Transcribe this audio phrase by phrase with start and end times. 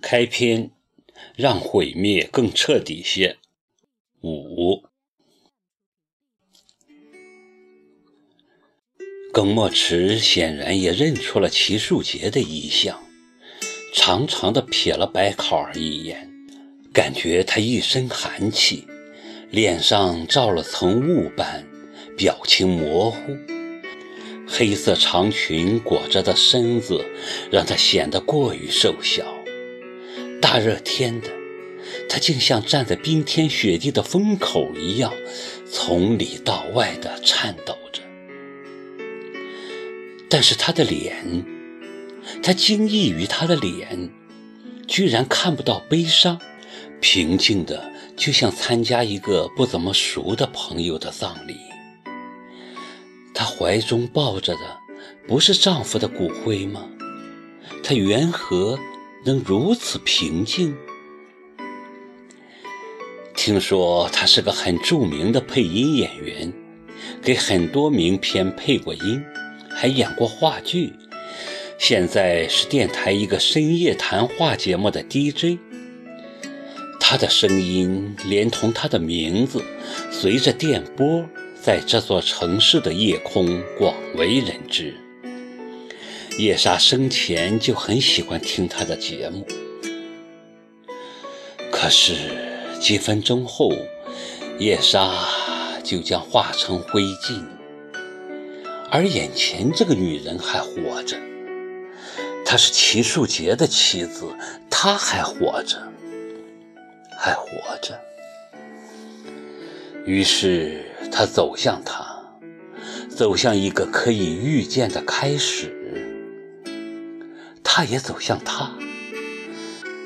[0.00, 0.70] 开篇，
[1.36, 3.38] 让毁灭更彻底些。
[4.22, 4.84] 五，
[9.32, 13.02] 耿墨池显然也认出了齐树杰的异象，
[13.92, 16.30] 长长的瞥了白考儿一眼，
[16.92, 18.86] 感觉他一身寒气，
[19.50, 21.66] 脸上罩了层雾般，
[22.16, 23.36] 表情模糊。
[24.48, 27.04] 黑色长裙裹着的身子，
[27.50, 29.37] 让他显得过于瘦小。
[30.50, 31.28] 大热天的，
[32.08, 35.12] 他竟像站在冰天雪地的风口一样，
[35.70, 38.00] 从里到外的颤抖着。
[40.30, 41.44] 但是他的脸，
[42.42, 44.10] 他惊异于他的脸，
[44.86, 46.40] 居然看不到悲伤，
[46.98, 51.56] 平静的，就像参加一个不怎么熟的朋友的葬礼。
[53.34, 54.60] 她怀中抱着的，
[55.26, 56.88] 不是丈夫的骨灰吗？
[57.84, 58.78] 她缘何？
[59.24, 60.76] 能如此平静？
[63.34, 66.52] 听说他是个很著名的配音演员，
[67.22, 69.22] 给很多名片配过音，
[69.70, 70.92] 还演过话剧。
[71.78, 75.58] 现在是电台一个深夜谈话节目的 DJ。
[77.00, 79.62] 他的声音连同他的名字，
[80.10, 81.24] 随着电波，
[81.60, 84.94] 在这座城市的夜空广为人知。
[86.38, 89.44] 叶莎生前就很喜欢听他的节目，
[91.72, 92.14] 可是
[92.80, 93.72] 几分钟后，
[94.60, 95.12] 叶莎
[95.82, 97.42] 就将化成灰烬，
[98.88, 101.16] 而眼前这个女人还活着。
[102.44, 104.32] 她是齐树杰的妻子，
[104.70, 105.76] 她还活着，
[107.18, 107.48] 还活
[107.82, 107.98] 着。
[110.06, 112.06] 于是他走向她，
[113.10, 115.74] 走向一个可以预见的开始。
[117.78, 118.72] 他也走向他，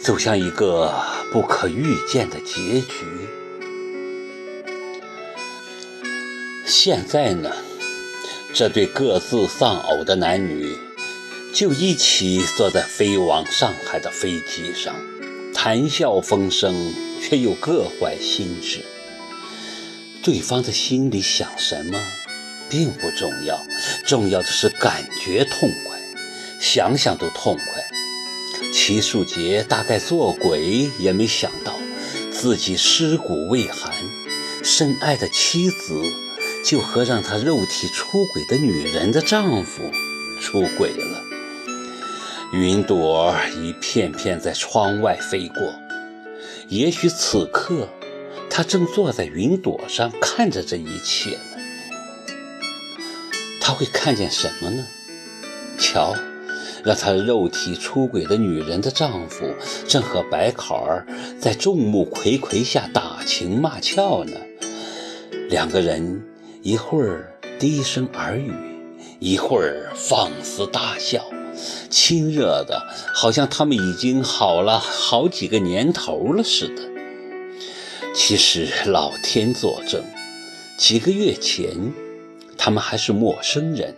[0.00, 3.04] 走向一个不可预见的结局。
[6.64, 7.50] 现在呢，
[8.54, 10.76] 这对各自丧偶的男女，
[11.52, 14.94] 就一起坐在飞往上海的飞机上，
[15.52, 16.72] 谈笑风生，
[17.20, 18.84] 却又各怀心事。
[20.22, 21.98] 对方的心里想什么，
[22.70, 23.60] 并不重要，
[24.06, 25.95] 重要的是感觉痛快。
[26.60, 27.84] 想想都痛快。
[28.72, 31.74] 齐树杰大概做鬼也没想到，
[32.30, 33.92] 自己尸骨未寒，
[34.62, 36.02] 深爱的妻子
[36.64, 39.82] 就和让他肉体出轨的女人的丈夫
[40.40, 41.22] 出轨了。
[42.52, 45.74] 云朵一片片在窗外飞过，
[46.68, 47.88] 也许此刻
[48.48, 51.42] 他正坐在云朵上看着这一切呢。
[53.60, 54.86] 他会看见什么呢？
[55.78, 56.14] 瞧。
[56.86, 59.44] 让他肉体出轨的女人的丈夫，
[59.88, 61.04] 正和白考儿
[61.40, 64.36] 在众目睽睽下打情骂俏呢。
[65.48, 66.22] 两个人
[66.62, 68.52] 一会儿低声耳语，
[69.18, 71.24] 一会儿放肆大笑，
[71.90, 72.80] 亲热的
[73.12, 76.82] 好像他们已经好了好几个年头了似的。
[78.14, 80.04] 其实老天作证，
[80.78, 81.92] 几个月前
[82.56, 83.96] 他们还是陌生人。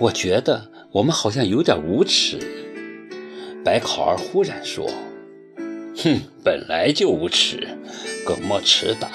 [0.00, 2.38] 我觉得我们好像有点无耻。
[3.64, 4.90] 白考儿忽然说
[5.96, 7.78] ：“哼，本来就无耻。”
[8.26, 9.08] 耿墨迟答：“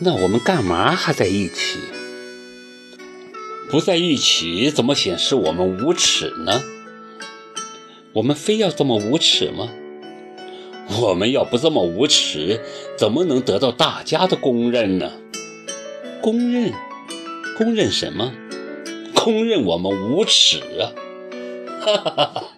[0.00, 1.78] 那我们干嘛还在一起？
[3.70, 6.60] 不在一起怎么显示我们无耻呢？
[8.14, 9.70] 我们非要这么无耻吗？
[11.00, 12.60] 我们要不这么无耻，
[12.98, 15.12] 怎么能得到大家的公认呢？
[16.20, 16.72] 公认？
[17.56, 18.32] 公认什么？”
[19.22, 20.90] 公认我们无耻啊！
[21.80, 22.48] 哈哈哈哈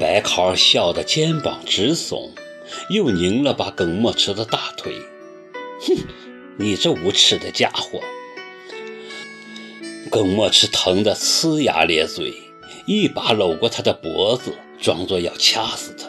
[0.00, 2.30] 白考儿笑得肩膀直耸，
[2.90, 4.96] 又拧了把耿墨池的大腿。
[5.80, 5.94] 哼，
[6.58, 8.00] 你这无耻的家伙！
[10.10, 12.34] 耿墨池疼得呲牙咧嘴，
[12.84, 16.08] 一把搂过他的脖子，装作要掐死他。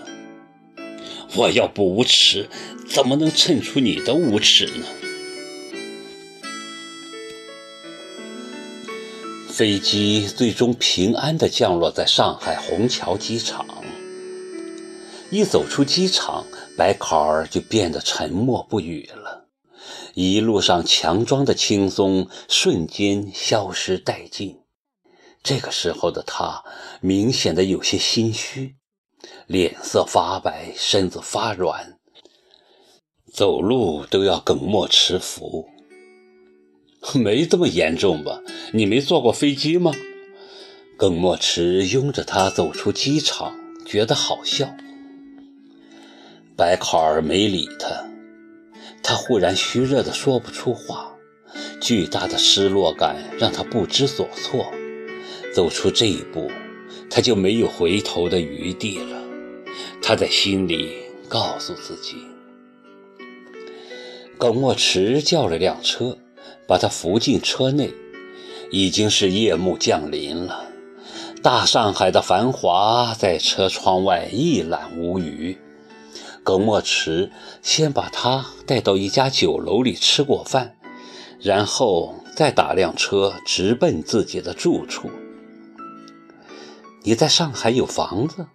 [1.36, 2.50] 我要不无耻，
[2.88, 4.88] 怎么能衬出你的无耻呢？
[9.54, 13.68] 飞机最终平安地降落在上海虹桥机场。
[15.30, 19.46] 一走出机场，白考儿就变得沉默不语了。
[20.16, 24.60] 一路上强装的轻松瞬间消失殆尽。
[25.44, 26.64] 这个时候的他
[27.00, 28.78] 明显的有些心虚，
[29.46, 32.00] 脸色发白，身子发软，
[33.32, 35.68] 走路都要耿墨持扶。
[37.20, 38.42] 没这么严重吧？
[38.72, 39.92] 你没坐过飞机吗？
[40.98, 43.56] 耿墨池拥着他走出机场，
[43.86, 44.74] 觉得好笑。
[46.56, 48.10] 白考儿没理他，
[49.04, 51.14] 他忽然虚热的说不出话，
[51.82, 54.66] 巨大的失落感让他不知所措。
[55.54, 56.50] 走出这一步，
[57.10, 59.22] 他就没有回头的余地了。
[60.02, 60.94] 他在心里
[61.28, 62.16] 告诉自己。
[64.38, 66.18] 耿墨池叫了辆车，
[66.74, 67.94] 把他扶进车内。
[68.72, 70.66] 已经是夜幕降临了，
[71.44, 75.56] 大上海的繁华在车窗外一览无余。
[76.44, 77.32] 耿墨池
[77.62, 80.76] 先把他带到一家酒楼里吃过饭，
[81.40, 85.12] 然后再打辆车直奔自己的住处。
[87.04, 88.48] 你在上海有房子？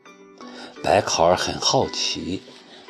[0.83, 2.43] 白考儿很好奇。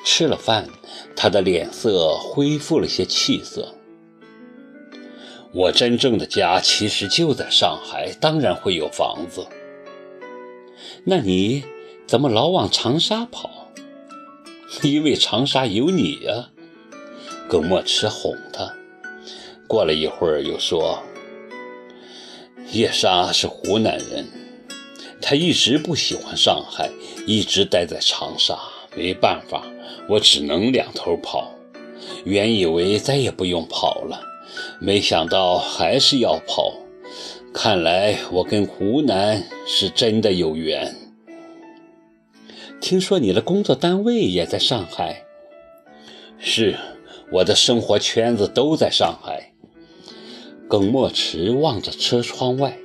[0.03, 0.71] 吃了饭，
[1.15, 3.75] 他的脸色恢复了些气色。
[5.53, 9.47] 我真正的家其实就在上海，当然会有房子。
[11.05, 11.65] 那你
[12.07, 13.71] 怎么老往长沙跑？
[14.83, 16.51] 因为长沙有你呀。
[17.49, 18.75] 耿墨池哄他。
[19.67, 21.03] 过了一会儿，又说
[22.73, 24.27] ：“叶莎是湖南人，
[25.23, 26.91] 她一直不喜欢上海，
[27.27, 28.59] 一直待在长沙。
[28.95, 29.65] 没办法，
[30.09, 31.51] 我只能两头跑。
[32.25, 34.21] 原以为再也不用跑了。”
[34.81, 36.75] 没想到还是要跑，
[37.53, 40.95] 看来我跟湖南是真的有缘。
[42.81, 45.25] 听说你的工作单位也在上海？
[46.39, 46.77] 是，
[47.33, 49.53] 我的生活圈子都在上海。
[50.69, 52.79] 耿墨池望着车窗外，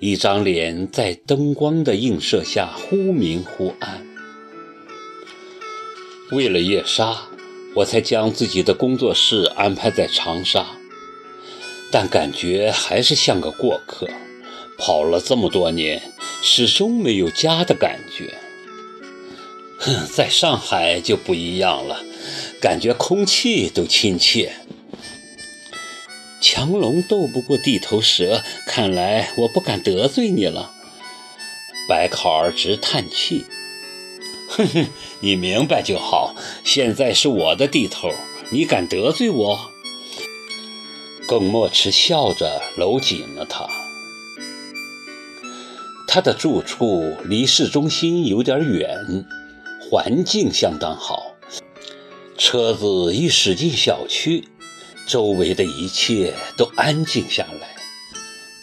[0.00, 4.04] 一张脸在灯光的映射下忽明忽暗。
[6.32, 7.27] 为了夜莎，
[7.78, 10.66] 我才将自己的工作室安排在长沙。
[11.90, 14.08] 但感觉还是像个过客，
[14.76, 16.02] 跑了这么多年，
[16.42, 18.34] 始终没有家的感觉。
[19.78, 22.02] 哼，在上海就不一样了，
[22.60, 24.52] 感觉空气都亲切。
[26.40, 30.72] 强龙斗不过地头蛇，看来我不敢得罪你了。
[31.88, 33.46] 白考儿直叹气。
[34.48, 34.86] 哼哼，
[35.20, 36.34] 你明白就好。
[36.64, 38.10] 现在是我的地头，
[38.50, 39.58] 你敢得罪我？
[41.26, 43.68] 耿墨池笑着搂紧了她。
[46.06, 49.26] 他的住处离市中心有点远，
[49.78, 51.34] 环境相当好。
[52.38, 54.48] 车子一驶进小区，
[55.06, 57.76] 周围的一切都安静下来，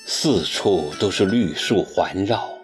[0.08, 2.55] 四处都是绿树环绕，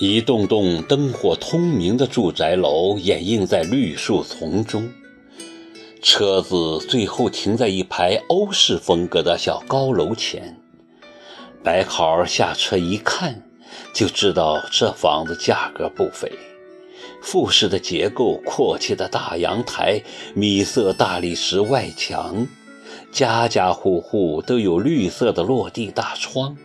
[0.00, 4.90] 一栋栋灯火通明的住宅楼掩映在绿树丛中。
[6.02, 10.58] 车子最后停在一排欧式风格的小高楼前，
[11.62, 13.42] 白考儿下车一看，
[13.92, 16.32] 就知道这房子价格不菲。
[17.22, 20.02] 复式的结构，阔气的大阳台，
[20.34, 22.48] 米色大理石外墙，
[23.12, 26.56] 家家户户都有绿色的落地大窗，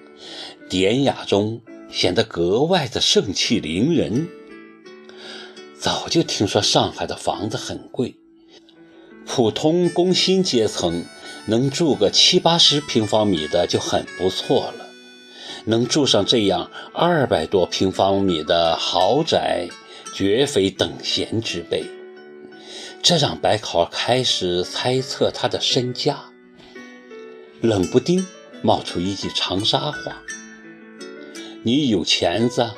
[0.67, 4.27] 典雅中显得格外的盛气凌人。
[5.79, 8.15] 早就听说上海的房子很贵。
[9.25, 11.05] 普通工薪阶层
[11.45, 14.87] 能住个七八十平方米的就很不错了，
[15.65, 19.67] 能住上这样二百多平方米的豪宅，
[20.13, 21.85] 绝非等闲之辈。
[23.01, 26.19] 这让白考开始猜测他的身家，
[27.61, 28.25] 冷不丁
[28.61, 30.21] 冒出一句长沙话
[31.63, 32.71] ：“你有钱子，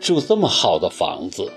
[0.00, 1.52] 住这么好的房子。”